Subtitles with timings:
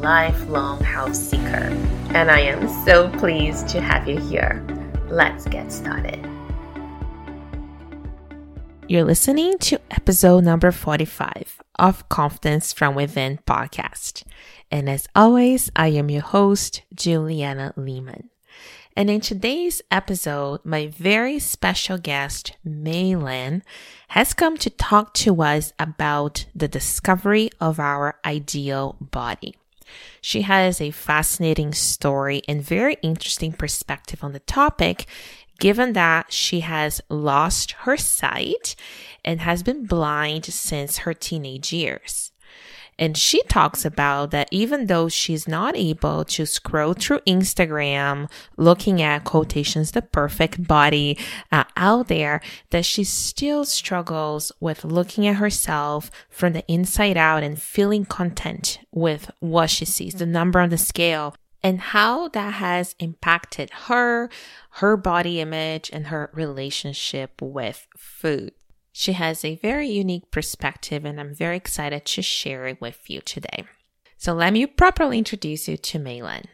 [0.00, 1.72] lifelong house seeker.
[2.14, 4.64] And I am so pleased to have you here.
[5.08, 6.24] Let's get started.
[8.88, 14.22] You're listening to episode number 45 of Confidence from Within podcast.
[14.70, 18.30] And as always, I am your host, Juliana Lehman.
[18.96, 23.62] And in today's episode, my very special guest, Maylan,
[24.08, 29.56] has come to talk to us about the discovery of our ideal body.
[30.20, 35.06] She has a fascinating story and very interesting perspective on the topic,
[35.58, 38.76] given that she has lost her sight
[39.24, 42.32] and has been blind since her teenage years.
[42.98, 49.02] And she talks about that even though she's not able to scroll through Instagram looking
[49.02, 51.18] at quotations, the perfect body
[51.52, 57.42] uh, out there, that she still struggles with looking at herself from the inside out
[57.42, 62.54] and feeling content with what she sees, the number on the scale, and how that
[62.54, 64.30] has impacted her,
[64.70, 68.52] her body image, and her relationship with food.
[68.98, 73.20] She has a very unique perspective, and I'm very excited to share it with you
[73.20, 73.64] today.
[74.16, 76.46] So, let me properly introduce you to Maylan.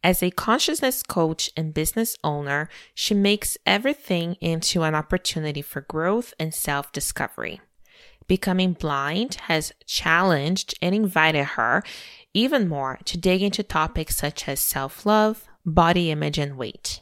[0.00, 6.32] As a consciousness coach and business owner, she makes everything into an opportunity for growth
[6.38, 7.60] and self discovery.
[8.28, 11.82] Becoming blind has challenged and invited her
[12.32, 17.00] even more to dig into topics such as self love, body image, and weight.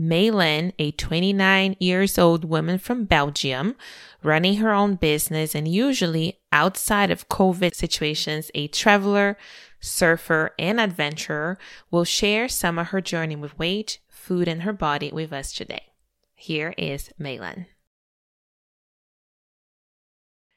[0.00, 3.76] Maylan, a 29 years old woman from Belgium,
[4.22, 9.36] running her own business and usually outside of COVID situations, a traveler,
[9.78, 11.58] surfer, and adventurer,
[11.90, 15.92] will share some of her journey with weight, food, and her body with us today.
[16.34, 17.66] Here is Maylan.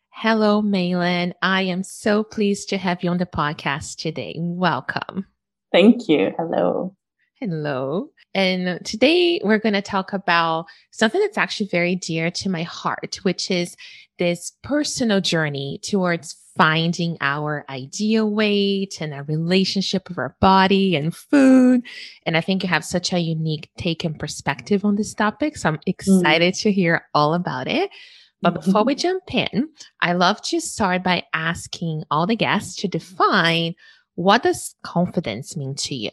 [0.09, 1.33] Hello, Maylan.
[1.41, 4.35] I am so pleased to have you on the podcast today.
[4.37, 5.25] Welcome.
[5.73, 6.31] Thank you.
[6.37, 6.95] Hello.
[7.45, 8.07] Hello.
[8.33, 13.19] And today we're going to talk about something that's actually very dear to my heart,
[13.23, 13.75] which is
[14.17, 21.13] this personal journey towards finding our ideal weight and our relationship with our body and
[21.13, 21.81] food.
[22.25, 25.57] And I think you have such a unique take and perspective on this topic.
[25.57, 25.81] So I'm mm.
[25.87, 26.61] excited mm.
[26.61, 27.89] to hear all about it.
[28.41, 29.67] But before we jump in,
[29.99, 33.75] I love to start by asking all the guests to define
[34.15, 36.11] what does confidence mean to you?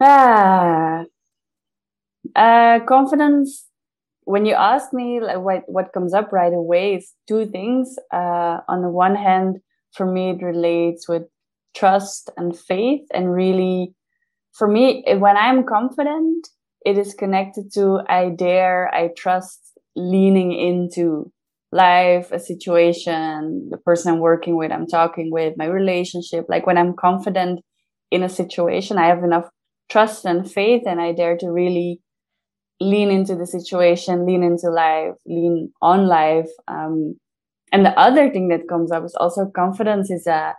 [0.00, 1.04] Ah,
[2.36, 3.66] uh, confidence.
[4.24, 7.96] When you ask me, like what what comes up right away is two things.
[8.12, 9.58] Uh, on the one hand,
[9.92, 11.24] for me, it relates with
[11.74, 13.94] trust and faith, and really,
[14.52, 16.48] for me, when I'm confident,
[16.84, 19.60] it is connected to I dare, I trust,
[19.96, 21.32] leaning into
[21.72, 26.46] life, a situation, the person I'm working with, I'm talking with, my relationship.
[26.48, 27.60] Like when I'm confident
[28.10, 29.48] in a situation, I have enough
[29.90, 32.00] trust and faith and I dare to really
[32.80, 36.48] lean into the situation, lean into life, lean on life.
[36.66, 37.16] Um,
[37.72, 40.54] and the other thing that comes up is also confidence is a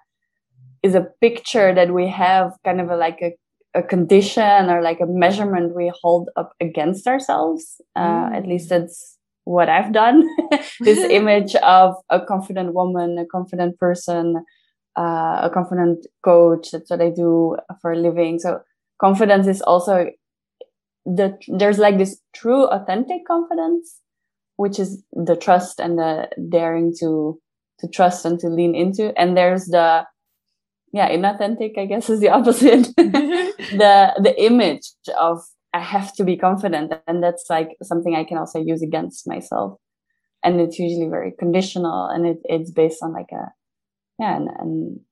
[0.84, 3.32] is a picture that we have kind of a, like a,
[3.78, 7.80] a condition or like a measurement we hold up against ourselves.
[7.96, 8.36] Uh, mm.
[8.36, 10.28] At least that's what I've done.
[10.80, 14.44] this image of a confident woman, a confident person,
[14.98, 16.72] uh, a confident coach.
[16.72, 18.40] That's what I do for a living.
[18.40, 18.62] So
[19.02, 20.10] confidence is also
[21.06, 24.02] the there's like this true authentic confidence
[24.58, 27.40] which is the trust and the daring to
[27.80, 29.12] to trust and to lean into.
[29.20, 30.06] And there's the
[30.94, 32.88] yeah inauthentic i guess is the opposite.
[33.72, 34.88] The the image
[35.20, 35.40] of
[35.74, 36.94] i have to be confident.
[37.08, 39.80] And that's like something i can also use against myself.
[40.44, 42.08] And it's usually very conditional.
[42.08, 43.46] And it, it's based on like a
[44.20, 44.48] yeah an,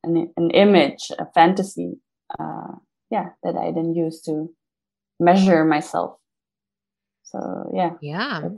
[0.03, 1.93] an, an image a fantasy
[2.39, 2.73] uh,
[3.09, 4.49] yeah that i then use to
[5.19, 6.17] measure myself.
[7.23, 7.91] So yeah.
[8.01, 8.49] Yeah.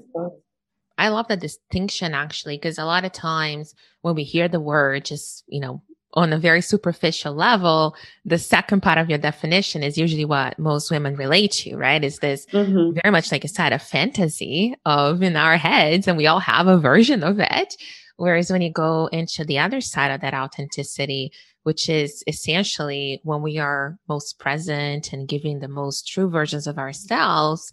[0.97, 5.05] I love that distinction actually because a lot of times when we hear the word
[5.05, 5.81] just you know
[6.13, 7.95] on a very superficial level,
[8.25, 12.03] the second part of your definition is usually what most women relate to, right?
[12.03, 12.99] Is this mm-hmm.
[13.01, 16.67] very much like a side of fantasy of in our heads, and we all have
[16.67, 17.75] a version of it.
[18.17, 21.31] Whereas when you go into the other side of that authenticity,
[21.63, 26.77] which is essentially when we are most present and giving the most true versions of
[26.77, 27.71] ourselves,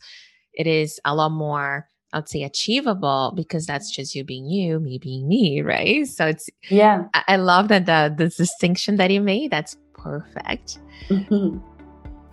[0.53, 4.99] it is a lot more I'd say achievable because that's just you being you, me
[4.99, 6.07] being me, right?
[6.07, 7.05] So it's yeah.
[7.13, 9.51] I, I love that the the distinction that you made.
[9.51, 10.79] That's perfect.
[11.09, 11.59] Mm-hmm.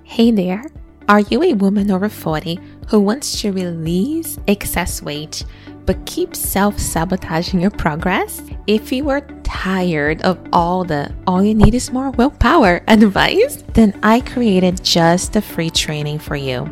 [0.04, 0.64] Hey there.
[1.08, 2.58] Are you a woman over 40
[2.88, 5.46] who wants to release excess weight
[5.86, 8.42] but keep self sabotaging your progress?
[8.68, 13.98] If you are tired of all the all you need is more willpower advice, then
[14.04, 16.70] I created just a free training for you.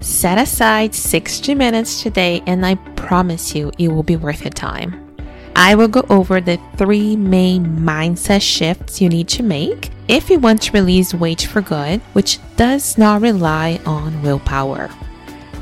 [0.00, 5.02] Set aside 60 minutes today, and I promise you it will be worth your time.
[5.56, 10.38] I will go over the three main mindset shifts you need to make if you
[10.38, 14.90] want to release weight for good, which does not rely on willpower.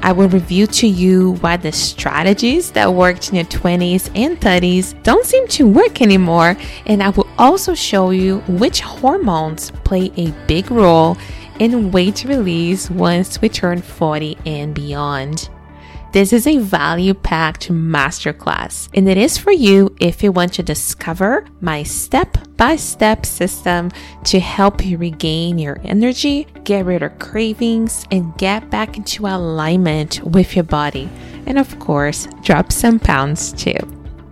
[0.05, 5.03] I will review to you why the strategies that worked in your 20s and 30s
[5.03, 10.31] don't seem to work anymore, and I will also show you which hormones play a
[10.47, 11.17] big role
[11.59, 15.49] in weight release once we turn 40 and beyond.
[16.15, 20.63] This is a value packed masterclass, and it is for you if you want to
[20.63, 23.91] discover my step by step system
[24.23, 30.23] to help you regain your energy, get rid of cravings, and get back into alignment
[30.23, 31.11] with your body.
[31.47, 33.75] And of course, drop some pounds too.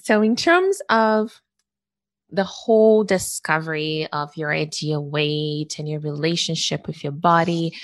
[0.00, 1.40] So in terms of
[2.30, 7.74] the whole discovery of your ideal weight and your relationship with your body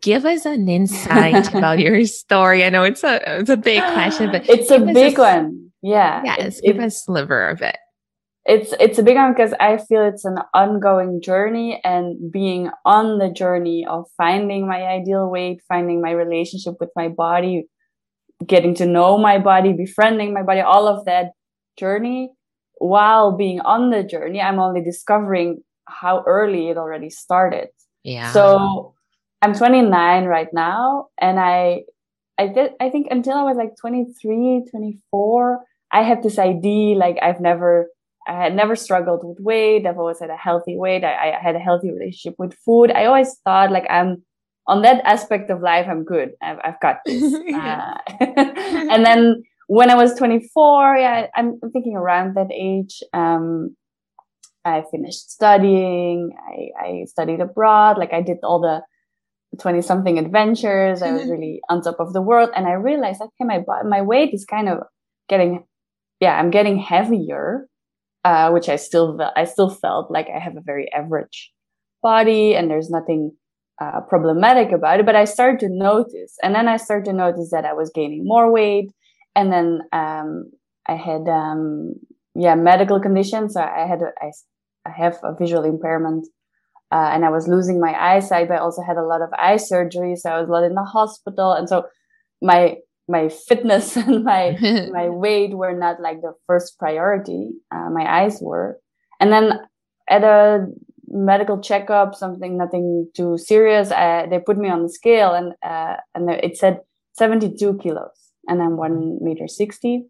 [0.00, 2.64] give us an insight about your story.
[2.64, 5.70] I know it's a it's a big question, but it's a big a, one.
[5.82, 6.22] Yeah.
[6.24, 7.76] Yes, give us a sliver of it.
[8.44, 13.18] It's it's a big one because I feel it's an ongoing journey and being on
[13.18, 17.68] the journey of finding my ideal weight, finding my relationship with my body,
[18.44, 21.32] getting to know my body, befriending my body, all of that
[21.78, 22.30] journey.
[22.78, 27.68] While being on the journey, I'm only discovering how early it already started.
[28.02, 28.32] Yeah.
[28.32, 28.94] So
[29.42, 31.82] I'm 29 right now, and I
[32.38, 37.18] I did I think until I was like 23, 24, I had this idea like
[37.20, 37.88] I've never
[38.26, 39.84] I had never struggled with weight.
[39.84, 41.02] I've always had a healthy weight.
[41.02, 42.92] I, I had a healthy relationship with food.
[42.92, 44.22] I always thought like I'm
[44.68, 45.86] on that aspect of life.
[45.88, 46.30] I'm good.
[46.40, 47.34] I've, I've got this.
[47.34, 53.02] uh, and then when I was 24, yeah, I'm thinking around that age.
[53.12, 53.76] Um,
[54.64, 56.30] I finished studying.
[56.38, 57.98] I, I studied abroad.
[57.98, 58.82] Like I did all the
[59.60, 61.02] 20 something adventures.
[61.02, 62.50] I was really on top of the world.
[62.56, 64.78] And I realized, okay, my, my weight is kind of
[65.28, 65.64] getting,
[66.20, 67.68] yeah, I'm getting heavier,
[68.24, 71.52] uh, which I still, I still felt like I have a very average
[72.02, 73.32] body and there's nothing
[73.80, 75.06] uh, problematic about it.
[75.06, 78.24] But I started to notice, and then I started to notice that I was gaining
[78.24, 78.90] more weight.
[79.34, 80.50] And then, um,
[80.88, 81.94] I had, um,
[82.34, 83.56] yeah, medical conditions.
[83.56, 84.30] I had, a, I,
[84.86, 86.26] I have a visual impairment
[86.92, 88.48] uh, and I was losing my eyesight.
[88.48, 90.74] But I also had a lot of eye surgery, so I was a lot in
[90.74, 91.86] the hospital, and so
[92.42, 92.76] my
[93.08, 94.56] my fitness and my
[94.92, 97.50] my weight were not like the first priority.
[97.74, 98.78] Uh, my eyes were,
[99.20, 99.58] and then
[100.10, 100.66] at a
[101.08, 105.96] medical checkup, something nothing too serious, I, they put me on the scale, and uh,
[106.14, 106.80] and it said
[107.14, 110.04] 72 kilos, and I'm one meter sixty,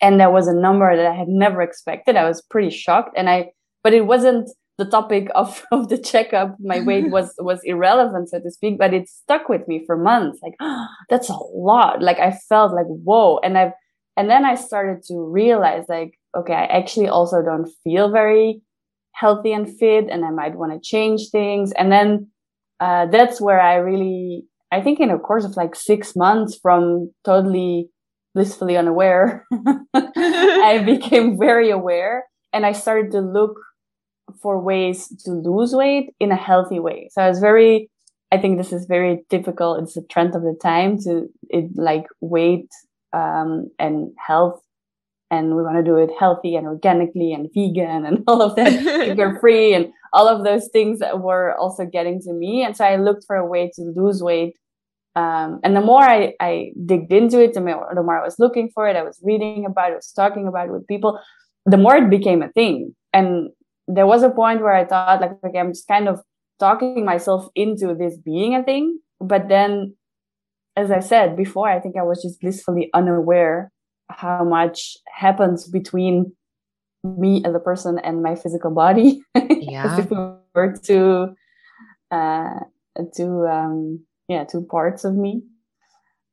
[0.00, 2.16] and that was a number that I had never expected.
[2.16, 3.52] I was pretty shocked, and I
[3.84, 4.48] but it wasn't
[4.78, 8.94] the topic of, of the checkup my weight was was irrelevant so to speak but
[8.94, 12.86] it stuck with me for months like oh, that's a lot like i felt like
[12.86, 13.72] whoa and i
[14.16, 18.60] and then i started to realize like okay i actually also don't feel very
[19.12, 22.26] healthy and fit and i might want to change things and then
[22.80, 27.10] uh, that's where i really i think in a course of like six months from
[27.24, 27.88] totally
[28.34, 29.46] blissfully unaware
[29.94, 32.24] i became very aware
[32.54, 33.54] and i started to look
[34.40, 37.08] for ways to lose weight in a healthy way.
[37.12, 37.90] So I was very,
[38.30, 39.76] I think this is very typical.
[39.76, 42.68] It's a trend of the time to it like weight
[43.12, 44.60] um, and health.
[45.30, 48.72] And we want to do it healthy and organically and vegan and all of that,
[49.06, 52.62] sugar free and all of those things that were also getting to me.
[52.64, 54.56] And so I looked for a way to lose weight.
[55.14, 58.38] Um, and the more I, I digged into it, the more, the more I was
[58.38, 61.18] looking for it, I was reading about it, I was talking about it with people,
[61.66, 62.94] the more it became a thing.
[63.12, 63.50] And
[63.94, 66.20] there was a point where I thought like, okay, I'm just kind of
[66.58, 68.98] talking myself into this being a thing.
[69.20, 69.94] But then,
[70.76, 73.70] as I said before, I think I was just blissfully unaware
[74.08, 76.32] how much happens between
[77.04, 79.22] me as a person and my physical body.
[79.64, 79.92] Yeah.
[79.92, 80.16] as if we
[80.54, 81.34] were to,
[82.10, 82.60] uh,
[83.14, 85.42] two, um, yeah, two parts of me.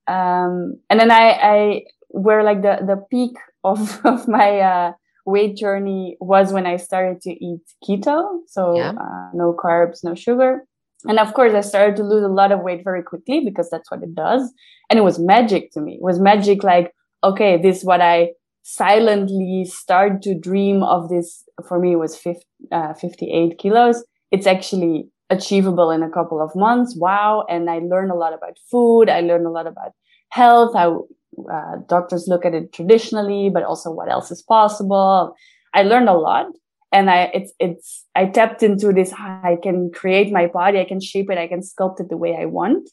[0.08, 4.92] Um, and then I, I, where like the, the peak of, of my, uh,
[5.30, 8.40] weight journey was when I started to eat keto.
[8.48, 8.94] So Yeah.
[9.04, 10.66] uh, no carbs, no sugar.
[11.08, 13.90] And of course, I started to lose a lot of weight very quickly because that's
[13.92, 14.52] what it does.
[14.90, 15.94] And it was magic to me.
[15.94, 16.94] It was magic like,
[17.24, 18.32] okay, this is what I
[18.64, 21.44] silently start to dream of this.
[21.68, 24.04] For me, was 50, uh, 58 kilos.
[24.32, 26.96] It's actually achievable in a couple of months.
[26.98, 27.46] Wow.
[27.50, 29.10] And I learned a lot about food.
[29.10, 29.92] I learned a lot about
[30.32, 31.06] health, how
[31.38, 35.36] uh, doctors look at it traditionally, but also what else is possible.
[35.74, 36.48] I learned a lot
[36.92, 39.14] and I, it's, it's, I tapped into this.
[39.14, 40.80] I can create my body.
[40.80, 41.38] I can shape it.
[41.38, 42.90] I can sculpt it the way I want.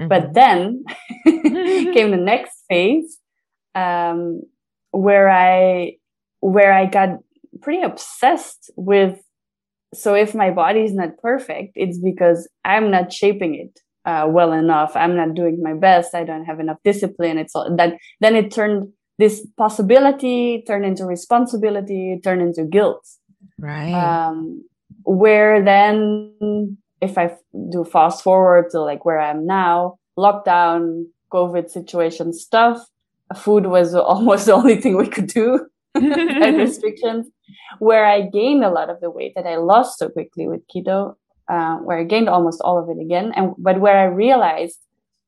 [0.00, 0.08] Mhm.
[0.08, 0.84] But then
[1.24, 3.18] came the next phase,
[3.74, 4.42] um,
[4.90, 5.96] where I,
[6.40, 7.18] where I got
[7.62, 9.20] pretty obsessed with.
[9.94, 14.52] So if my body is not perfect, it's because I'm not shaping it uh, well
[14.52, 14.92] enough.
[14.94, 16.14] I'm not doing my best.
[16.14, 17.36] I don't have enough discipline.
[17.38, 17.98] It's all that.
[18.20, 23.04] Then it turned this possibility turned into responsibility, turned into guilt
[23.58, 23.92] right.
[23.92, 24.64] um,
[25.02, 27.36] where then if I
[27.70, 32.78] do fast forward to like where I'm now, lockdown, COVID situation stuff,
[33.36, 37.28] food was almost the only thing we could do and restrictions,
[37.78, 41.14] where I gained a lot of the weight that I lost so quickly with keto,
[41.48, 44.78] uh, where I gained almost all of it again, and but where I realized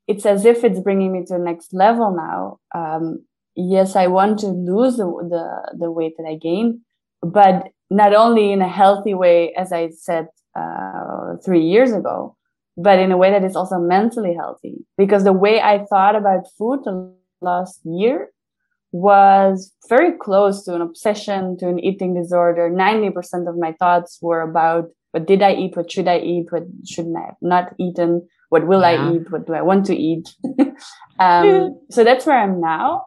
[0.06, 2.58] it's as if it's bringing me to the next level now.
[2.74, 3.24] Um,
[3.54, 6.80] yes, I want to lose the, the the weight that I gained,
[7.22, 12.36] but not only in a healthy way, as I said uh, three years ago,
[12.76, 14.84] but in a way that is also mentally healthy.
[14.96, 18.30] Because the way I thought about food the last year
[18.92, 22.70] was very close to an obsession, to an eating disorder.
[22.70, 25.76] 90% of my thoughts were about what did I eat?
[25.76, 26.46] What should I eat?
[26.50, 28.26] What shouldn't I have not eaten?
[28.48, 28.88] What will Yeah.
[29.10, 29.30] I eat?
[29.30, 30.28] What do I want to eat?
[31.18, 33.06] um, so that's where I'm now.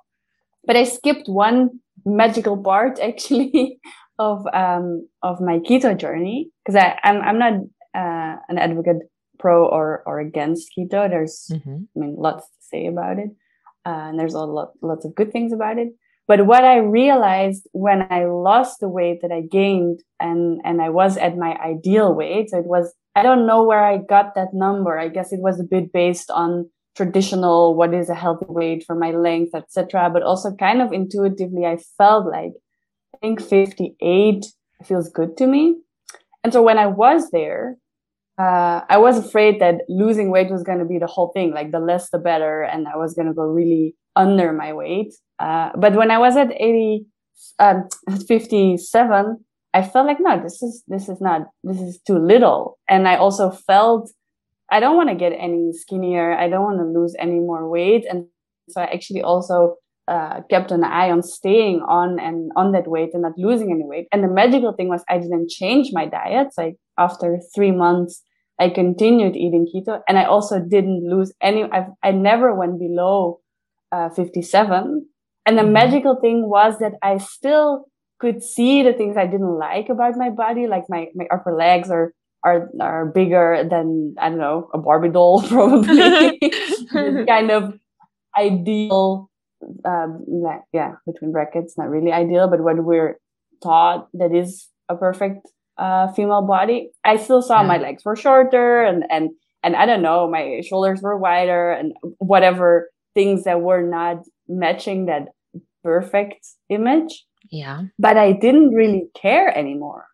[0.65, 3.79] But I skipped one magical part actually
[4.19, 7.53] of um, of my keto journey because I'm I'm not
[7.95, 8.97] uh, an advocate
[9.39, 11.09] pro or or against keto.
[11.09, 11.87] There's Mhm.
[11.95, 13.31] I mean lots to say about it,
[13.85, 15.89] uh, and there's a lot lots of good things about it.
[16.27, 20.89] But what I realized when I lost the weight that I gained and and I
[20.89, 24.53] was at my ideal weight, so it was I don't know where I got that
[24.53, 24.97] number.
[24.97, 28.95] I guess it was a bit based on traditional what is a healthy weight for
[28.95, 30.09] my length, etc.
[30.11, 32.53] But also kind of intuitively, I felt like
[33.13, 34.45] I think 58
[34.83, 35.77] feels good to me.
[36.43, 37.77] And so when I was there,
[38.37, 41.71] uh, I was afraid that losing weight was going to be the whole thing, like
[41.71, 45.13] the less the better, and I was going to go really under my weight.
[45.39, 47.05] Uh, but when I was at 80,
[47.59, 47.87] um,
[48.27, 53.07] 57, I felt like no, this is this is not this is too little, and
[53.07, 54.11] I also felt
[54.69, 56.37] I don't want to get any skinnier.
[56.37, 58.27] I don't want to lose any more weight, and
[58.69, 59.77] so I actually also
[60.07, 63.83] uh, kept an eye on staying on and on that weight and not losing any
[63.83, 64.07] weight.
[64.11, 66.49] And the magical thing was I didn't change my diet.
[66.55, 68.21] Like after three months,
[68.59, 71.63] I continued eating keto, and I also didn't lose any.
[71.63, 73.39] I've, I never went below
[73.93, 75.07] uh, 57.
[75.45, 75.73] And the Mhm.
[75.81, 77.85] magical thing was that I still
[78.19, 81.91] could see the things I didn't like about my body, like my, my upper legs
[81.91, 82.13] are
[82.45, 86.39] are are bigger than I don't know a Barbie doll probably.
[87.27, 87.73] Kind of
[88.37, 89.29] ideal,
[89.85, 90.25] um,
[90.73, 93.19] yeah, between brackets, not really ideal, but what we're
[93.63, 95.47] taught that is a perfect
[95.77, 96.91] uh, female body.
[97.05, 97.67] I still saw Yeah.
[97.67, 99.31] my legs were shorter and and
[99.63, 104.17] and I don't know, my shoulders were wider and whatever things that were not
[104.47, 105.29] matching that
[105.83, 107.81] perfect image Yeah.
[107.99, 110.05] but I didn't really care anymore.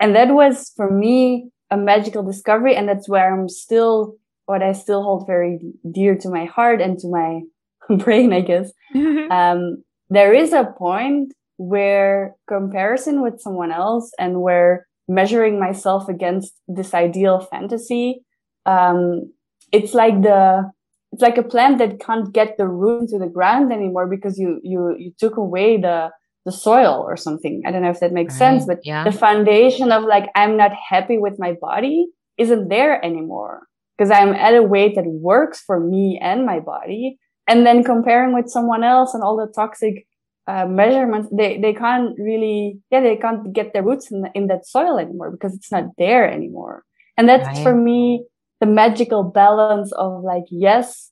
[0.00, 2.74] And that was for me a magical discovery.
[2.76, 4.14] And that's where I'm still,
[4.46, 5.58] what I still hold very
[5.90, 7.40] dear to my heart and to my
[8.04, 8.72] brain, I guess.
[9.30, 16.54] Um, there is a point where comparison with someone else and where measuring myself against
[16.68, 18.22] this ideal fantasy,
[18.64, 19.30] um,
[19.72, 20.70] it's like the,
[21.12, 24.60] it's like a plant that can't get the root into the ground anymore because you,
[24.62, 26.10] you, you took away the,
[26.44, 27.62] the soil or something.
[27.66, 29.04] I don't know if that makes sense, but Yeah.
[29.04, 34.34] the foundation of like, I'm not happy with my body isn't there anymore because I'm
[34.34, 37.18] at a weight that works for me and my body.
[37.46, 40.06] And then comparing with someone else and all the toxic
[40.48, 44.66] uh, measurements they they can't really yeah they can't get their roots in, in that
[44.66, 46.84] soil anymore because it's not there anymore
[47.18, 47.62] and that's right.
[47.62, 48.24] for me
[48.60, 51.10] the magical balance of like yes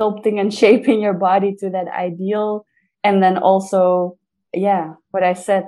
[0.00, 2.66] sculpting and shaping your body to that ideal
[3.02, 4.18] and then also
[4.52, 5.66] yeah what i said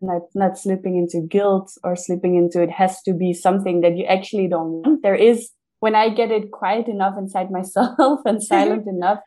[0.00, 4.04] not not slipping into guilt or slipping into it has to be something that you
[4.04, 5.02] actually don't want.
[5.02, 5.50] There is
[5.80, 9.20] when i get it quiet enough inside myself and silent enough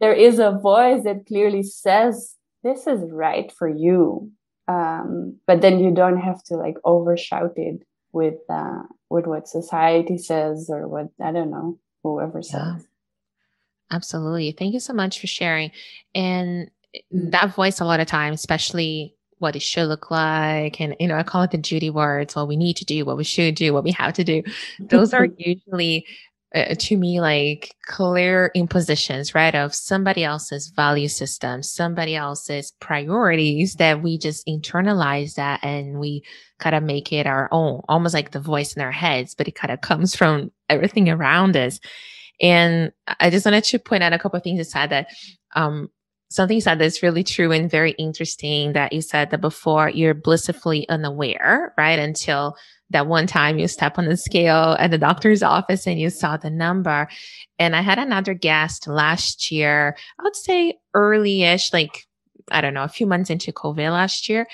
[0.00, 4.30] there is a voice that clearly says this is right for you.
[4.68, 7.82] Um, but then you don't have to like overshout it
[8.12, 12.78] with uh, with what society says or what i don't know whoever says yeah.
[13.90, 15.70] absolutely thank you so much for sharing
[16.14, 16.70] and
[17.12, 17.30] mm.
[17.30, 21.16] that voice a lot of times especially what it should look like and you know
[21.16, 23.72] i call it the duty words what we need to do what we should do
[23.72, 24.42] what we have to do
[24.80, 26.06] those are usually
[26.54, 29.54] uh, to me like clear impositions, right?
[29.54, 36.22] Of somebody else's value system, somebody else's priorities that we just internalize that and we
[36.58, 39.54] kind of make it our own, almost like the voice in our heads, but it
[39.54, 41.80] kind of comes from everything around us.
[42.40, 45.08] And I just wanted to point out a couple of things aside that,
[45.54, 45.90] um,
[46.36, 50.14] something you said that's really true and very interesting that you said that before you're
[50.14, 51.98] blissfully unaware, right?
[51.98, 52.56] Until
[52.90, 56.36] that one time you step on the scale at the doctor's office and you saw
[56.36, 57.08] the number.
[57.58, 62.06] And I had another guest last year, I would say early ish, like,
[62.50, 64.46] I don't know, a few months into COVID last year.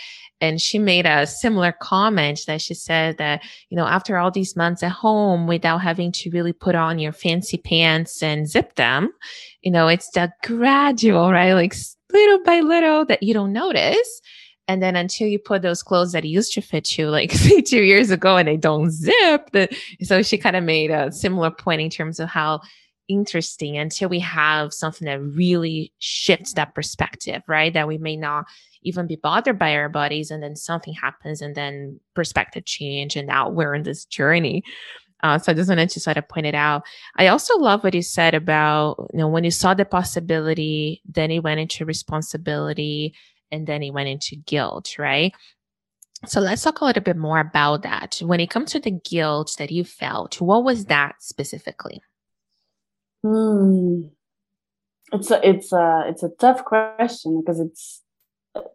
[0.43, 4.57] And she made a similar comment that she said that, you know, after all these
[4.57, 9.13] months at home without having to really put on your fancy pants and zip them,
[9.63, 11.55] you know, it's the gradual, right?
[11.55, 11.75] Like
[12.13, 14.21] little by little that you don't notice
[14.69, 17.83] and then until you put those clothes that used to fit you like say two
[17.83, 19.69] years ago and they don't zip, the,
[20.03, 22.61] so she kind of made a similar point in terms of how
[23.09, 27.75] interesting until we have something that really shifts that perspective, right?
[27.75, 28.47] That we may not
[28.83, 33.27] even be bothered by our bodies and then something happens and then perspective change and
[33.27, 34.63] now we're in this journey.
[35.23, 36.83] Uh, so I just wanted to sort of point it out.
[37.17, 41.31] I also love what you said about, you know, when you saw the possibility, then
[41.31, 43.15] it went into responsibility
[43.53, 45.33] and then it went into guilt, right?
[46.27, 48.21] So let's talk a little bit more about that.
[48.23, 52.01] When it comes to the guilt that you felt, what was that specifically?
[53.25, 54.03] Hmm.
[55.13, 58.02] It's a it's a it's a tough question because it's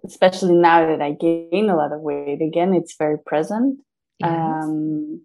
[0.05, 3.79] especially now that I gain a lot of weight again, it's very present.
[4.19, 4.29] Yes.
[4.31, 5.21] Um,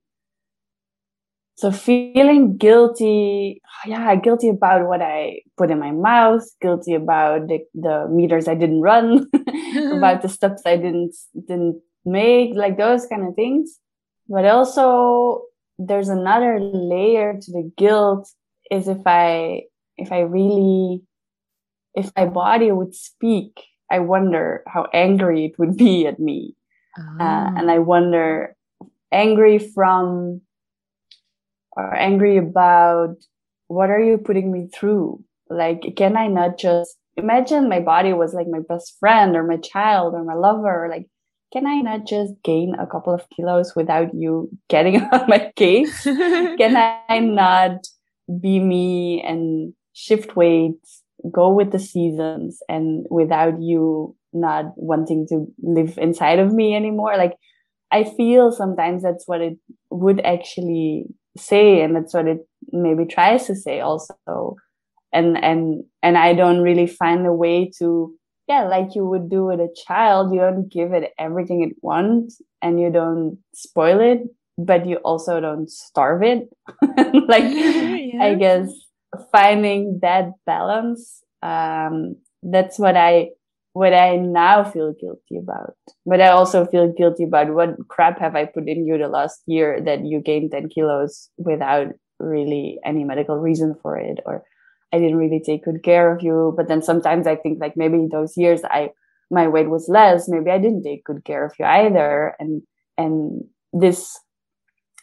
[1.57, 7.61] so feeling guilty, yeah, guilty about what I put in my mouth, guilty about the,
[7.75, 9.29] the meters I didn't run,
[9.93, 13.79] about the steps I didn't didn't make, like those kind of things.
[14.29, 15.43] But also
[15.79, 18.29] there's another layer to the guilt
[18.71, 19.62] is if I
[19.97, 21.03] if I really
[21.95, 23.61] if my body would speak,
[23.92, 26.57] I wonder how angry it would be at me.
[26.98, 27.24] Oh.
[27.24, 28.57] Uh, and I wonder
[29.12, 30.40] angry from
[31.76, 33.16] or angry about
[33.68, 35.22] what are you putting me through?
[35.48, 39.59] Like, can I not just imagine my body was like my best friend or my
[39.59, 40.88] child or my lover?
[40.90, 41.09] Like,
[41.52, 46.02] can I not just gain a couple of kilos without you getting on my case?
[46.05, 47.87] can I not
[48.40, 55.47] be me and shift weights, go with the seasons and without you not wanting to
[55.63, 57.17] live inside of me anymore?
[57.17, 57.35] Like,
[57.91, 59.59] I feel sometimes that's what it
[59.91, 61.07] would actually
[61.37, 64.57] say and that's what it maybe tries to say also
[65.13, 68.15] and and and i don't really find a way to
[68.49, 72.41] yeah like you would do with a child you don't give it everything it wants
[72.61, 74.21] and you don't spoil it
[74.59, 76.49] but you also don't starve it
[77.29, 78.15] like yes.
[78.21, 78.69] i guess
[79.31, 83.29] finding that balance um that's what i
[83.72, 85.75] what I now feel guilty about.
[86.05, 89.42] But I also feel guilty about what crap have I put in you the last
[89.46, 94.44] year that you gained 10 kilos without really any medical reason for it, or
[94.92, 96.53] I didn't really take good care of you.
[96.57, 98.90] But then sometimes I think like maybe those years I
[99.31, 102.35] my weight was less, maybe I didn't take good care of you either.
[102.38, 102.62] And
[102.98, 104.18] and this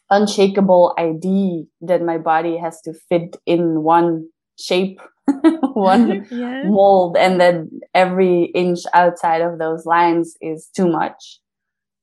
[0.10, 4.28] unshakable idea that my body has to fit in one
[4.60, 5.00] shape
[5.74, 6.66] one yes.
[6.68, 7.56] mold and that
[7.94, 11.40] every inch outside of those lines is too much.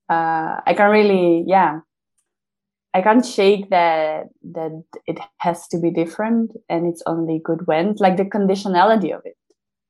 [0.09, 1.81] Uh, i can't really yeah.
[2.95, 7.95] I can't shake that that it has to be different and it's only good when
[7.99, 9.37] like the conditionality of it.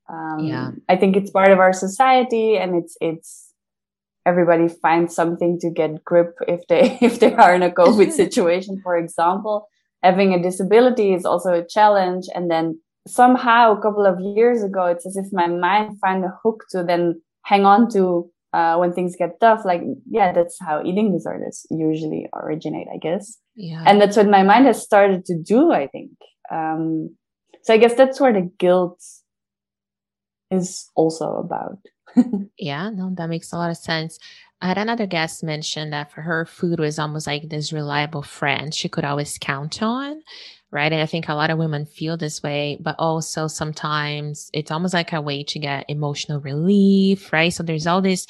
[0.09, 0.71] Um, yeah.
[0.89, 3.46] I think it's part of our society and it's it's
[4.27, 8.81] everybody finds something to get grip if they if they are in a covid situation
[8.83, 9.69] for example
[10.03, 14.87] having a disability is also a challenge and then somehow a couple of years ago,
[14.87, 18.93] it's as if my mind found a hook to then hang on to uh, when
[18.93, 19.65] things get tough.
[19.65, 23.39] Like, yeah, that's how eating disorders usually originate, I guess.
[23.55, 23.83] Yeah.
[23.87, 26.11] And that's what my mind has started to do, I think.
[26.51, 27.17] Um,
[27.63, 29.03] so I guess that's where the guilt
[30.51, 31.79] is also about.
[32.59, 34.19] yeah, no, that makes a lot of sense.
[34.61, 38.75] I had another guest mention that for her, food was almost like this reliable friend
[38.75, 40.23] she could always count on.
[40.71, 40.93] Right.
[40.93, 44.95] And I think a lot of women feel this way, but also sometimes it's almost
[44.95, 47.33] like a way to get emotional relief.
[47.33, 47.53] Right.
[47.53, 48.27] So there's all these,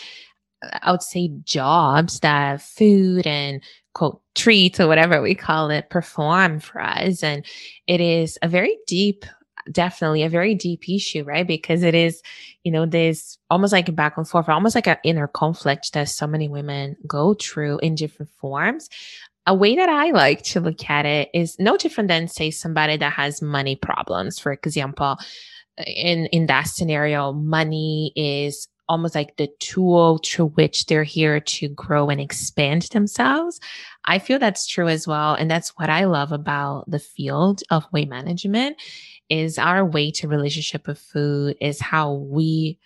[0.62, 3.62] uh, I would say, jobs that food and
[3.94, 7.22] quote treats or whatever we call it perform for us.
[7.22, 7.44] And
[7.86, 9.24] it is a very deep
[9.70, 11.46] definitely a very deep issue, right?
[11.46, 12.22] Because it is,
[12.64, 16.08] you know, this almost like a back and forth, almost like an inner conflict that
[16.08, 18.88] so many women go through in different forms.
[19.46, 22.96] A way that I like to look at it is no different than, say, somebody
[22.96, 24.38] that has money problems.
[24.38, 25.18] For example,
[25.78, 31.68] in in that scenario, money is almost like the tool through which they're here to
[31.68, 33.60] grow and expand themselves.
[34.04, 35.34] I feel that's true as well.
[35.34, 38.76] And that's what I love about the field of weight management
[39.28, 42.78] is our way to relationship with food is how we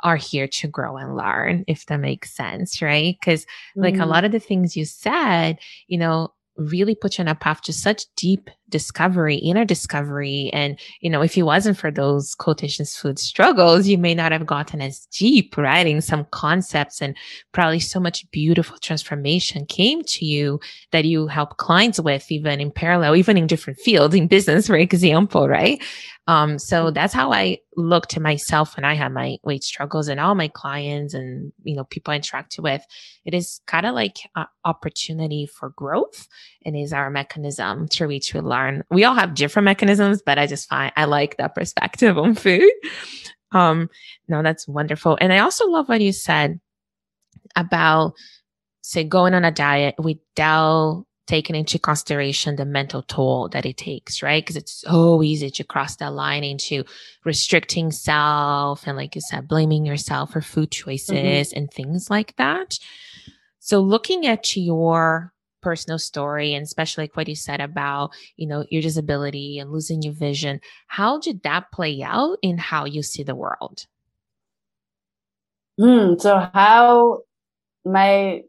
[0.00, 3.16] are here to grow and learn, if that makes sense, right?
[3.20, 4.08] Because, like a mm.
[4.08, 7.72] lot of the things you said, you know, really put you on a path to
[7.72, 10.50] such deep discovery, inner discovery.
[10.52, 14.44] And, you know, if it wasn't for those quotations food struggles, you may not have
[14.44, 15.86] gotten as deep, right?
[15.86, 17.16] In some concepts and
[17.52, 20.58] probably so much beautiful transformation came to you
[20.90, 24.76] that you help clients with, even in parallel, even in different fields, in business, for
[24.76, 25.80] example, right?
[26.28, 26.94] Um, so mm-hmm.
[26.94, 30.48] that's how I look to myself when I have my weight struggles and all my
[30.48, 32.84] clients and, you know, people I interact with.
[33.24, 36.28] It is kind of like an opportunity for growth
[36.64, 38.61] and is our mechanism through which we learn.
[38.90, 42.70] We all have different mechanisms, but I just find I like that perspective on food.
[43.52, 43.90] Um,
[44.28, 45.18] no, that's wonderful.
[45.20, 46.58] And I also love what you said
[47.54, 48.14] about
[48.82, 54.22] say going on a diet without taking into consideration the mental toll that it takes,
[54.22, 54.42] right?
[54.42, 56.84] Because it's so easy to cross that line into
[57.24, 61.58] restricting self and, like you said, blaming yourself for food choices mm-hmm.
[61.58, 62.78] and things like that.
[63.60, 65.31] So, looking at your
[65.62, 70.02] personal story and especially like what you said about you know your disability and losing
[70.02, 73.86] your vision how did that play out in how you see the world
[75.80, 77.20] mm, so how
[77.84, 78.42] my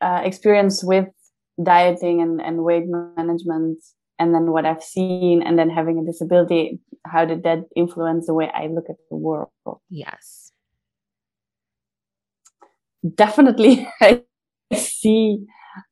[0.00, 1.08] uh, experience with
[1.62, 3.78] dieting and, and weight management
[4.18, 8.34] and then what I've seen and then having a disability, how did that influence the
[8.34, 9.50] way I look at the world?
[9.88, 10.52] Yes.
[13.14, 14.22] Definitely I
[14.74, 15.46] see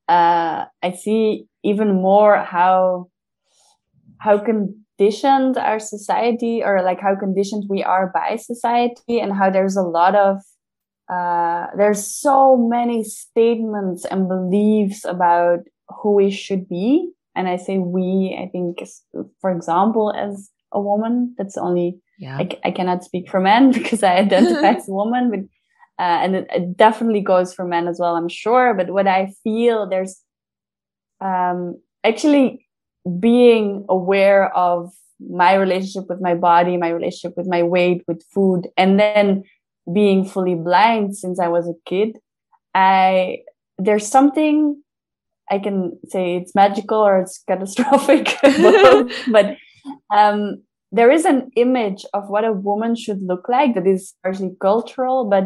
[0.09, 3.09] uh I see even more how
[4.18, 9.77] how conditioned our society or like how conditioned we are by society and how there's
[9.77, 10.38] a lot of
[11.09, 17.11] uh, there's so many statements and beliefs about who we should be.
[17.37, 18.83] And I say we, I think,
[19.40, 22.38] for example, as a woman, that's only, yeah.
[22.38, 25.40] I, I cannot speak for men because I identify as a woman, but,
[25.98, 28.74] uh, and it, it, definitely goes for men as well, I'm sure.
[28.74, 30.20] But what I feel there's,
[31.20, 32.66] um, actually
[33.20, 38.68] being aware of my relationship with my body, my relationship with my weight, with food,
[38.76, 39.44] and then
[39.92, 42.18] being fully blind since I was a kid,
[42.74, 43.38] I
[43.78, 44.82] there's something
[45.50, 48.37] I can say it's magical or it's catastrophic,
[49.30, 49.56] but
[50.11, 54.56] um, there is an image of what a woman should look like that is largely
[54.61, 55.44] cultural, but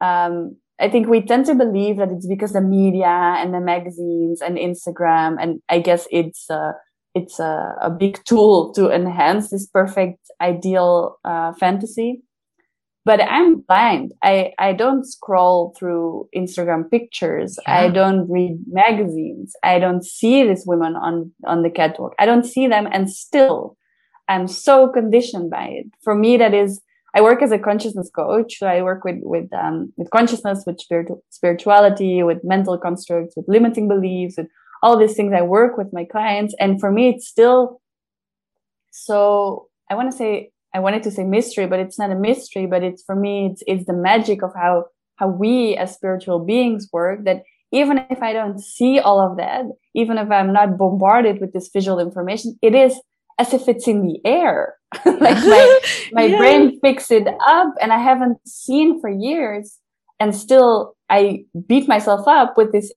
[0.00, 4.40] um, I think we tend to believe that it's because the media and the magazines
[4.40, 6.72] and Instagram, and I guess it's uh,
[7.14, 12.22] it's a, a big tool to enhance this perfect ideal uh, fantasy.
[13.04, 14.12] But i'm blind.
[14.22, 17.58] I i don't scroll through instagram pictures.
[17.66, 17.80] Yeah.
[17.80, 19.54] i don't read magazines.
[19.62, 22.14] I don't see these women on on the catwalk.
[22.18, 23.76] I don't see them and still
[24.28, 25.86] i'm so conditioned by it.
[26.02, 26.82] For me that is
[27.14, 28.58] i work as a consciousness coach.
[28.58, 33.46] So i work with with um, with consciousness with spiritu- spirituality with mental constructs with
[33.48, 34.48] limiting beliefs with
[34.82, 35.32] all these things.
[35.36, 36.54] I work with my clients.
[36.60, 37.80] And for me it's still
[38.90, 42.66] so i want to say I wanted to say mystery, but it's not a mystery,
[42.66, 46.88] but it's for me, it's, it's the magic of how, how we as spiritual beings
[46.92, 47.42] work that
[47.72, 51.70] even if I don't see all of that, even if I'm not bombarded with this
[51.72, 53.00] visual information, it is
[53.38, 54.74] as if it's in the air.
[55.04, 55.78] like my,
[56.12, 56.38] my yeah.
[56.38, 59.78] brain picks it up and I haven't seen for years.
[60.20, 62.92] And still I beat myself up with this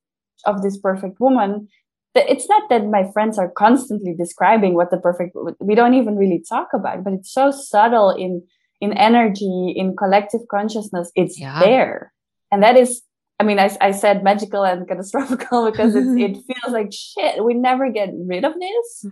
[0.45, 1.67] of this perfect woman
[2.15, 6.43] it's not that my friends are constantly describing what the perfect we don't even really
[6.47, 8.41] talk about but it's so subtle in
[8.79, 11.59] in energy in collective consciousness it's yeah.
[11.59, 12.13] there
[12.51, 13.01] and that is
[13.41, 17.91] i mean I, I said magical and catastrophical because it feels like shit we never
[17.91, 19.05] get rid of this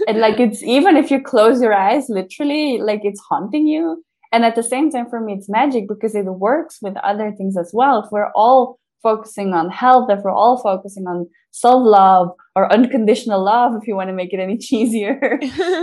[0.08, 4.02] and like it's even if you close your eyes literally like it's haunting you
[4.32, 7.56] and at the same time for me it's magic because it works with other things
[7.56, 12.30] as well if we're all focusing on health, if we're all focusing on self love
[12.54, 15.18] or unconditional love, if you want to make it any cheesier.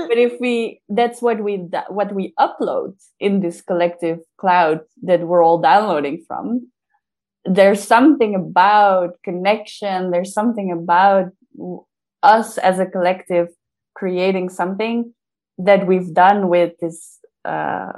[0.07, 5.43] but if we, that's what we, what we upload in this collective cloud that we're
[5.43, 6.67] all downloading from.
[7.45, 10.11] There's something about connection.
[10.11, 11.31] There's something about
[12.23, 13.49] us as a collective
[13.95, 15.13] creating something
[15.57, 17.91] that we've done with this uh,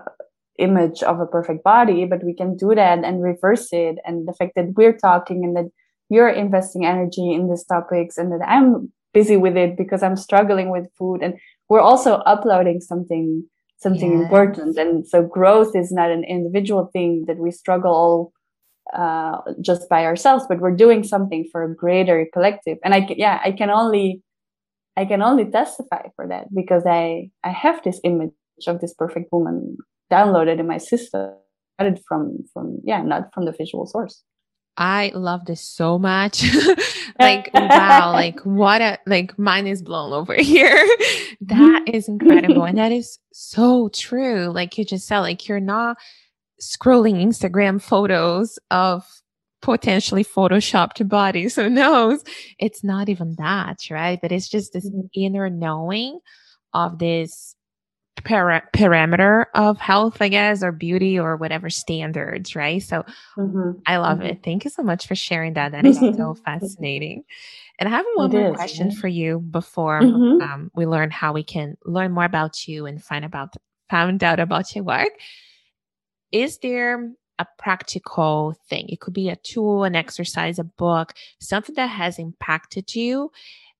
[0.59, 3.97] image of a perfect body, but we can do that and reverse it.
[4.05, 5.71] And the fact that we're talking and that
[6.09, 10.69] you're investing energy in these topics and that I'm busy with it because I'm struggling
[10.69, 11.35] with food and
[11.69, 13.43] we're also uploading something
[13.79, 14.75] something important.
[14.77, 18.33] And so growth is not an individual thing that we struggle all
[18.97, 22.77] uh, just by ourselves, but we're doing something for a greater collective.
[22.83, 24.21] And I yeah, I can only
[24.97, 28.31] I can only testify for that because I I have this image
[28.65, 29.77] of this perfect woman
[30.11, 31.35] downloaded in my system
[32.07, 34.23] from from yeah not from the visual source
[34.77, 36.43] I love this so much.
[37.19, 40.77] like, wow, like what a, like mine is blown over here.
[41.41, 42.63] that is incredible.
[42.63, 44.51] And that is so true.
[44.53, 45.97] Like you just said, like you're not
[46.61, 49.05] scrolling Instagram photos of
[49.61, 51.55] potentially photoshopped bodies.
[51.55, 52.23] Who knows?
[52.59, 54.19] It's not even that, right?
[54.21, 55.07] But it's just this mm-hmm.
[55.13, 56.19] inner knowing
[56.73, 57.55] of this
[58.23, 62.81] para- parameter of health, I guess, or beauty or whatever standards, right?
[62.81, 63.03] So
[63.37, 63.79] mm-hmm.
[63.85, 64.27] I love mm-hmm.
[64.27, 64.43] it.
[64.43, 65.71] Thank you so much for sharing that.
[65.71, 67.23] That is so fascinating.
[67.79, 68.99] And I have one it more is, question yeah.
[68.99, 70.41] for you before mm-hmm.
[70.41, 73.53] um, we learn how we can learn more about you and find about
[73.89, 75.09] found out about your work.
[76.31, 78.89] Is there a practical thing?
[78.89, 83.31] It could be a tool, an exercise, a book, something that has impacted you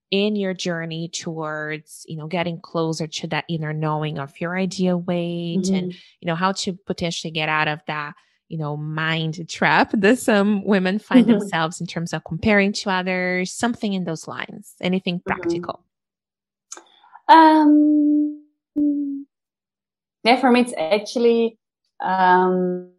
[0.10, 5.02] in your journey towards you know getting closer to that inner knowing of your ideal
[5.02, 5.76] weight mm-hmm.
[5.76, 8.14] and you know how to potentially get out of that
[8.48, 11.40] you know mind trap that some women find mm-hmm.
[11.40, 15.28] themselves in terms of comparing to others something in those lines anything mm-hmm.
[15.30, 15.84] practical
[17.28, 18.42] um
[20.24, 21.58] yeah for me it's actually
[22.04, 22.90] um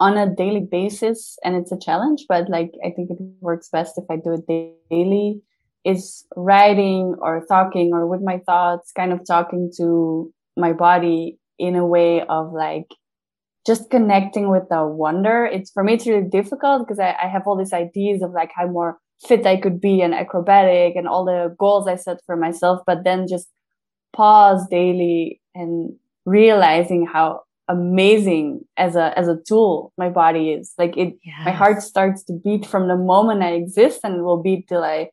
[0.00, 3.96] on a daily basis and it's a challenge but like i think it works best
[3.96, 4.46] if i do it
[4.90, 5.40] daily
[5.84, 11.76] is writing or talking or with my thoughts, kind of talking to my body in
[11.76, 12.86] a way of like
[13.66, 15.44] just connecting with the wonder.
[15.44, 18.50] It's for me, it's really difficult because I, I have all these ideas of like
[18.54, 22.36] how more fit I could be and acrobatic and all the goals I set for
[22.36, 23.48] myself, but then just
[24.12, 30.96] pause daily and realizing how amazing as a as a tool my body is like
[30.98, 31.44] it yes.
[31.46, 35.08] my heart starts to beat from the moment i exist and will beat till i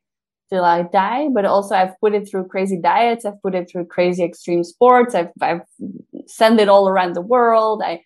[0.52, 1.30] till I die.
[1.34, 3.26] But also, I've put it through crazy diets.
[3.26, 5.16] I've put it through crazy extreme sports.
[5.16, 5.62] I've I've
[6.28, 7.82] sent it all around the world.
[7.84, 8.02] I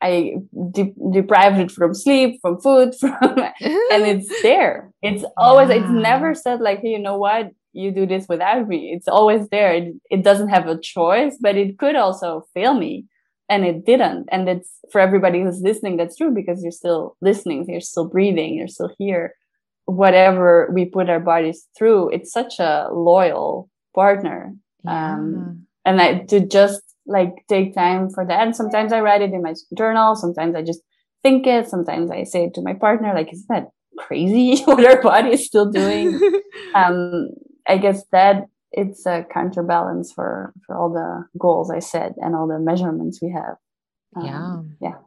[0.00, 0.36] I
[0.72, 3.52] de- deprived it from sleep, from food, from and
[4.12, 4.90] it's there.
[5.02, 5.70] It's always.
[5.70, 5.76] Yeah.
[5.76, 7.50] It's never said like, hey, you know what?
[7.72, 8.92] You do this without me.
[8.94, 9.74] It's always there.
[9.74, 13.04] It, it doesn't have a choice, but it could also fail me
[13.48, 17.64] and it didn't and it's for everybody who's listening that's true because you're still listening
[17.68, 19.34] you're still breathing you're still here
[19.86, 24.54] whatever we put our bodies through, it's such a loyal partner.
[24.84, 25.14] Yeah.
[25.14, 28.42] Um, and I, to just like take time for that.
[28.42, 30.16] And sometimes I write it in my journal.
[30.16, 30.80] Sometimes I just
[31.22, 31.68] think it.
[31.68, 35.46] Sometimes I say it to my partner, like, is that crazy what our body is
[35.46, 36.20] still doing?
[36.74, 37.30] um,
[37.66, 38.44] I guess that
[38.76, 43.32] it's a counterbalance for, for all the goals I set and all the measurements we
[43.32, 43.56] have.
[44.14, 44.90] Um, yeah.
[44.90, 44.98] Yeah.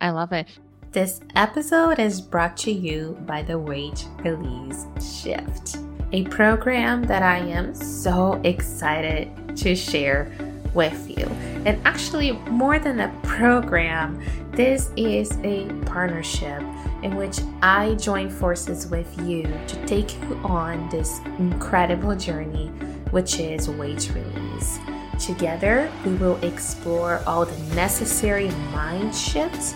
[0.00, 0.48] I love it.
[0.90, 5.78] This episode is brought to you by the Weight Release Shift,
[6.12, 10.32] a program that I am so excited to share
[10.74, 11.26] with you.
[11.64, 16.62] And actually, more than a program, this is a partnership
[17.02, 22.70] in which I join forces with you to take you on this incredible journey,
[23.10, 24.78] which is weight release.
[25.18, 29.74] Together, we will explore all the necessary mind shifts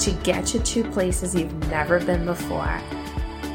[0.00, 2.80] to get you to places you've never been before,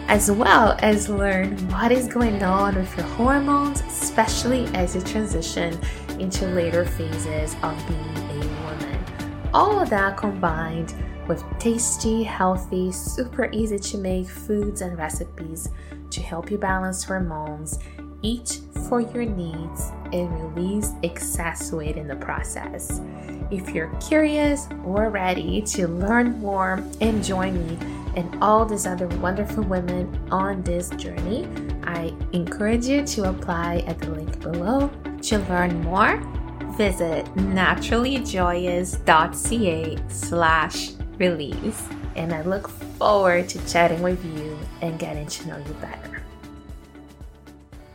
[0.08, 5.78] as well as learn what is going on with your hormones, especially as you transition
[6.20, 9.50] into later phases of being a woman.
[9.54, 10.94] All of that combined
[11.28, 15.70] with tasty, healthy, super easy to make foods and recipes
[16.10, 17.80] to help you balance hormones,
[18.22, 23.02] eat for your needs, and release excess weight in the process.
[23.52, 27.78] If you're curious or ready to learn more and join me
[28.16, 31.46] and all these other wonderful women on this journey,
[31.84, 34.90] I encourage you to apply at the link below.
[35.24, 36.18] To learn more,
[36.78, 41.84] visit naturallyjoyous.ca slash release.
[42.16, 46.17] And I look forward to chatting with you and getting to know you better.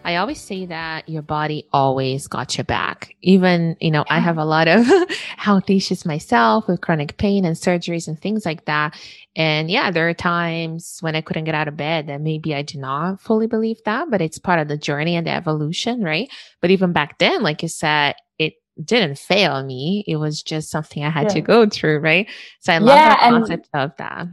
[0.04, 3.14] I always say that your body always got your back.
[3.22, 4.84] Even, you know, I have a lot of
[5.36, 8.98] health issues myself with chronic pain and surgeries and things like that.
[9.36, 12.62] And yeah, there are times when I couldn't get out of bed that maybe I
[12.62, 16.28] do not fully believe that, but it's part of the journey and the evolution, right?
[16.60, 20.04] But even back then, like you said, it didn't fail me.
[20.06, 21.34] It was just something I had yeah.
[21.34, 22.28] to go through, right?
[22.60, 24.26] So I love yeah, the concept of that.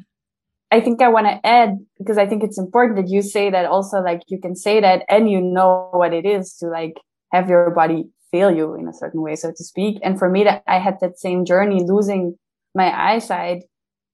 [0.71, 3.65] I think I want to add because I think it's important that you say that
[3.65, 6.93] also like you can say that and you know what it is to like
[7.34, 9.99] have your body fail you in a certain way, so to speak.
[10.03, 12.38] And for me that I had that same journey losing
[12.75, 13.63] my eyesight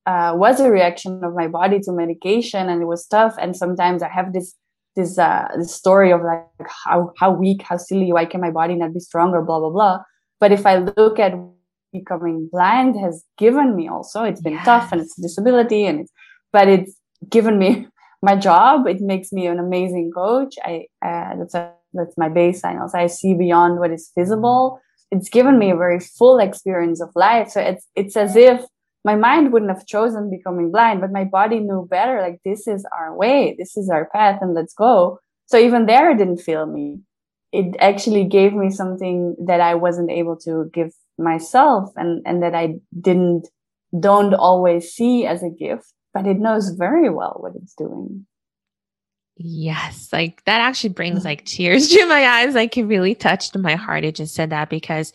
[0.05, 3.35] uh, was a reaction of my body to medication and it was tough.
[3.39, 4.55] And sometimes I have this
[4.95, 8.75] this uh this story of like how how weak, how silly, why can my body
[8.75, 9.99] not be stronger, blah blah blah.
[10.39, 11.33] But if I look at
[11.91, 14.65] becoming blind has given me also, it's been yes.
[14.65, 16.11] tough and it's a disability and it's
[16.55, 16.95] but it's
[17.29, 17.85] given me
[18.21, 18.87] my job.
[18.87, 20.55] It makes me an amazing coach.
[20.63, 22.79] I uh, that's a, that's my baseline.
[22.81, 24.79] Also, I see beyond what is visible.
[25.11, 27.49] It's given me a very full experience of life.
[27.49, 28.63] So it's it's as if
[29.03, 32.21] my mind wouldn't have chosen becoming blind, but my body knew better.
[32.21, 35.19] Like this is our way, this is our path, and let's go.
[35.47, 37.01] So even there, it didn't feel me.
[37.51, 42.55] It actually gave me something that I wasn't able to give myself, and and that
[42.55, 42.65] I
[43.09, 43.43] didn't
[44.07, 48.25] don't always see as a gift but it knows very well what it's doing.
[49.35, 51.25] Yes, like that actually brings mm.
[51.25, 52.55] like tears to my eyes.
[52.55, 54.05] Like it really touched my heart.
[54.05, 55.11] It just said that because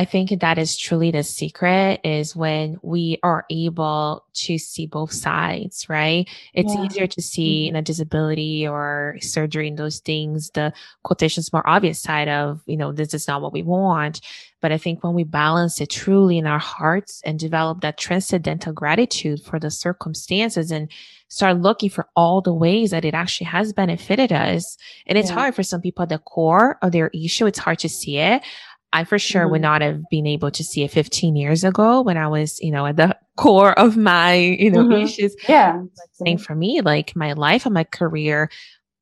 [0.00, 5.12] I think that is truly the secret is when we are able to see both
[5.12, 6.26] sides, right?
[6.54, 6.84] It's yeah.
[6.84, 7.80] easier to see in mm-hmm.
[7.80, 12.92] a disability or surgery and those things, the quotations more obvious side of, you know,
[12.92, 14.22] this is not what we want.
[14.62, 18.72] But I think when we balance it truly in our hearts and develop that transcendental
[18.72, 20.90] gratitude for the circumstances and
[21.28, 24.76] start looking for all the ways that it actually has benefited us.
[25.06, 25.36] And it's yeah.
[25.36, 27.46] hard for some people at the core of their issue.
[27.46, 28.42] It's hard to see it.
[28.92, 29.50] I for sure mm-hmm.
[29.52, 32.72] would not have been able to see it 15 years ago when I was, you
[32.72, 35.04] know, at the core of my, you know, mm-hmm.
[35.04, 35.36] issues.
[35.48, 35.82] Yeah.
[36.24, 38.50] Saying for me, like my life and my career,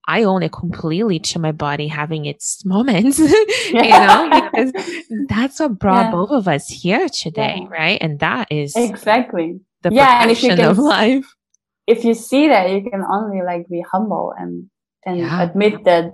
[0.06, 4.72] I own it completely to my body having its moments, you know, because
[5.28, 6.10] that's what brought yeah.
[6.10, 7.68] both of us here today, yeah.
[7.68, 7.98] right?
[8.00, 11.26] And that is exactly the yeah, and if you can, of life.
[11.86, 14.68] If you see that, you can only like be humble and
[15.06, 16.12] and admit that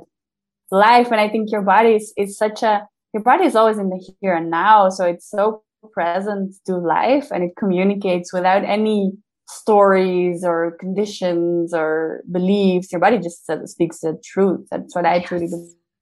[0.71, 1.11] life.
[1.11, 4.15] And I think your body is, is such a your body is always in the
[4.21, 4.91] here and now.
[4.91, 9.13] So it's so present to life and it communicates without any
[9.49, 12.91] stories or conditions or beliefs.
[12.91, 14.67] Your body just speaks the truth.
[14.71, 15.29] That's what I yes.
[15.29, 15.49] truly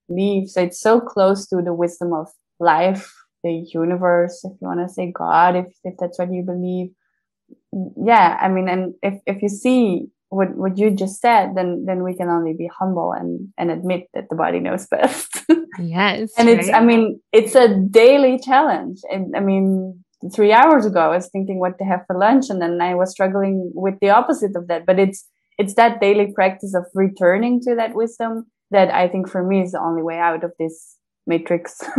[0.09, 0.49] believe.
[0.49, 3.13] So it's so close to the wisdom of life,
[3.45, 6.91] the universe, if you want to say God, if, if that's what you believe.
[8.03, 12.03] Yeah, I mean, and if, if you see what what you just said, then then
[12.03, 15.45] we can only be humble and and admit that the body knows best.
[15.79, 16.59] yes, and right?
[16.59, 19.01] it's I mean it's a daily challenge.
[19.11, 20.03] And I mean,
[20.35, 23.11] three hours ago I was thinking what to have for lunch, and then I was
[23.11, 24.87] struggling with the opposite of that.
[24.87, 29.43] But it's it's that daily practice of returning to that wisdom that I think for
[29.45, 31.81] me is the only way out of this matrix.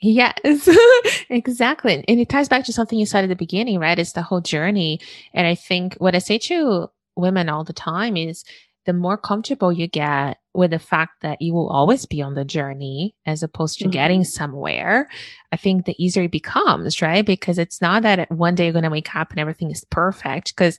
[0.00, 0.38] Yes,
[1.28, 2.04] exactly.
[2.06, 3.98] And it ties back to something you said at the beginning, right?
[3.98, 5.00] It's the whole journey.
[5.34, 8.44] And I think what I say to women all the time is
[8.86, 12.44] the more comfortable you get with the fact that you will always be on the
[12.44, 13.90] journey as opposed to mm-hmm.
[13.90, 15.10] getting somewhere,
[15.52, 17.24] I think the easier it becomes, right?
[17.24, 20.56] Because it's not that one day you're going to wake up and everything is perfect
[20.56, 20.78] because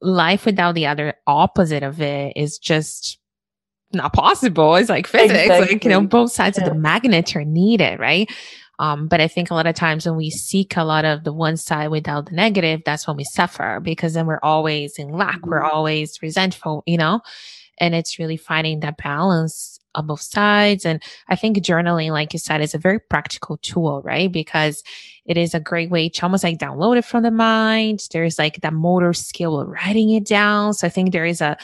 [0.00, 3.18] life without the other opposite of it is just
[3.92, 4.74] not possible.
[4.74, 5.74] It's like physics, exactly.
[5.74, 6.66] like, you know, both sides yeah.
[6.66, 8.28] of the magnet are needed, right?
[8.78, 11.32] Um, but I think a lot of times when we seek a lot of the
[11.32, 15.36] one side without the negative, that's when we suffer because then we're always in lack.
[15.36, 15.50] Mm-hmm.
[15.50, 17.20] We're always resentful, you know,
[17.78, 20.84] and it's really finding that balance on both sides.
[20.84, 24.30] And I think journaling, like you said, is a very practical tool, right?
[24.30, 24.82] Because
[25.24, 28.00] it is a great way to almost like download it from the mind.
[28.12, 30.74] There's like that motor skill of writing it down.
[30.74, 31.56] So I think there is a,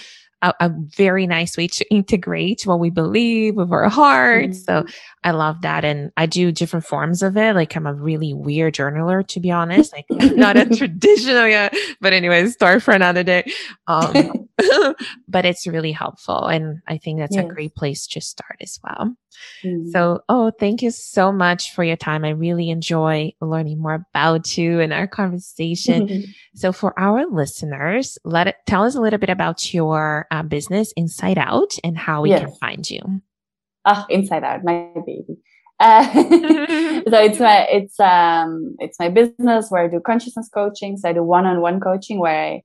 [0.42, 4.64] a, a, very nice way to integrate what we believe with our hearts.
[4.64, 4.88] Mm-hmm.
[4.88, 5.84] So I love that.
[5.84, 7.54] And I do different forms of it.
[7.54, 12.12] Like I'm a really weird journaler, to be honest, like not a traditional yet, but
[12.12, 13.50] anyways, start for another day.
[13.86, 14.48] Um,
[15.28, 16.46] but it's really helpful.
[16.46, 17.44] And I think that's yes.
[17.44, 19.14] a great place to start as well.
[19.64, 19.90] Mm-hmm.
[19.90, 22.24] So, oh, thank you so much for your time.
[22.24, 26.24] I really enjoy learning more about you and our conversation.
[26.54, 30.92] So, for our listeners, let it tell us a little bit about your uh, business,
[30.96, 32.40] Inside Out, and how we yes.
[32.40, 33.22] can find you.
[33.84, 35.36] Ah, oh, Inside Out, my baby.
[35.78, 40.96] Uh, so it's my it's um it's my business where I do consciousness coaching.
[40.96, 42.62] So I do one-on-one coaching where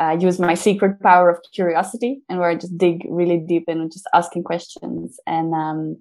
[0.00, 3.64] I uh, use my secret power of curiosity and where I just dig really deep
[3.68, 5.18] in and just asking questions.
[5.26, 5.96] And um,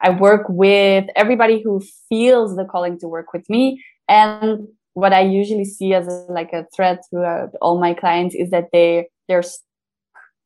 [0.00, 3.82] I work with everybody who feels the calling to work with me.
[4.08, 8.50] And what I usually see as a, like a thread throughout all my clients is
[8.50, 9.44] that they they're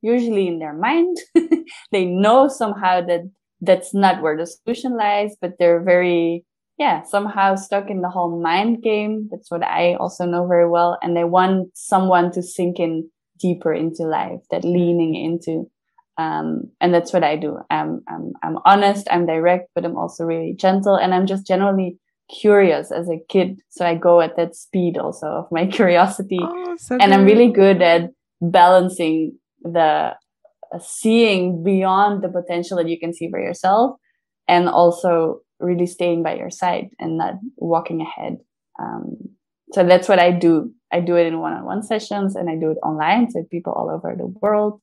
[0.05, 1.17] usually in their mind.
[1.93, 3.23] they know somehow that
[3.61, 6.45] that's not where the solution lies, but they're very
[6.79, 9.29] yeah, somehow stuck in the whole mind game.
[9.31, 10.99] That's what I also know very well.
[11.03, 15.71] And they want someone to sink in deeper into life, that leaning into.
[16.19, 17.59] Um, and that's what I do.
[17.71, 20.97] I'm, I'm, I'm honest, I'm direct, but I'm also really gentle.
[20.97, 21.99] And I'm just generally
[22.41, 23.61] curious as a kid.
[23.69, 26.41] So I go at that speed also of my curiosity.
[26.43, 30.15] Oh, so and I'm really good at balancing the
[30.75, 33.97] uh, seeing beyond the potential that you can see for yourself
[34.49, 38.39] and also really staying by your side and not walking ahead.
[38.81, 39.17] Um,
[39.73, 40.73] so that's what I do.
[40.93, 44.15] I do it in one-on-one sessions and I do it online so people all over
[44.17, 44.81] the world.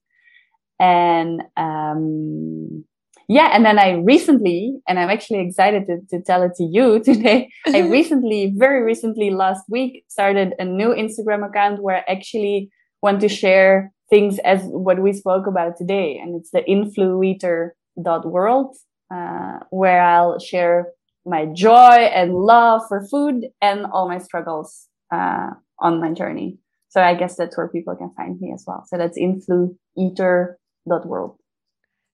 [0.80, 2.84] And um,
[3.28, 7.00] yeah, and then I recently, and I'm actually excited to, to tell it to you
[7.04, 7.50] today.
[7.68, 12.70] I recently, very recently, last week, started a new Instagram account where I actually
[13.02, 16.20] want to share things as what we spoke about today.
[16.22, 18.76] And it's the influeater.world
[19.12, 20.90] uh, where I'll share
[21.26, 25.50] my joy and love for food and all my struggles uh,
[25.80, 26.60] on my journey.
[26.90, 28.86] So I guess that's where people can find me as well.
[28.88, 31.38] So that's influeater.world.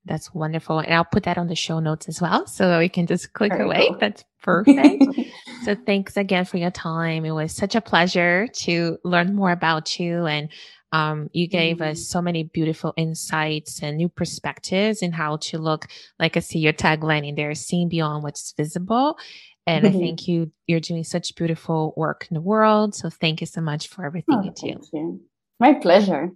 [0.06, 0.80] That's wonderful.
[0.80, 2.48] And I'll put that on the show notes as well.
[2.48, 3.90] So we can just click Very away.
[3.90, 3.98] Cool.
[4.00, 5.04] That's perfect.
[5.64, 7.26] so thanks again for your time.
[7.26, 10.48] It was such a pleasure to learn more about you and
[10.92, 11.92] um, you gave mm-hmm.
[11.92, 15.88] us so many beautiful insights and new perspectives in how to look,
[16.20, 19.18] like I see your tagline in there, seeing beyond what's visible.
[19.66, 19.96] And mm-hmm.
[19.96, 22.96] I think you you're doing such beautiful work in the world.
[22.96, 24.82] So thank you so much for everything oh, you do.
[24.94, 25.22] You.
[25.60, 26.32] My pleasure.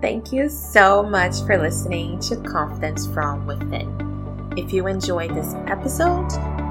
[0.00, 4.52] Thank you so much for listening to Confidence from Within.
[4.56, 6.28] If you enjoyed this episode,